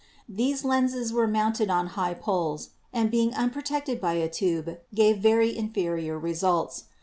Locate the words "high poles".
1.93-2.69